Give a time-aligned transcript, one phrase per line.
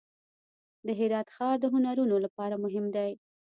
[0.85, 3.11] د هرات ښار د هنرونو لپاره مهم دی.